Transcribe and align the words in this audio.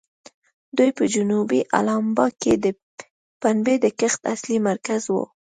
دوی 0.77 0.89
په 0.97 1.03
جنوبي 1.13 1.59
الاباما 1.77 2.27
کې 2.41 2.53
د 2.63 2.65
پنبې 3.41 3.75
د 3.81 3.85
کښت 3.99 4.21
اصلي 4.33 4.57
مرکز 4.69 5.01
وو. 5.13 5.23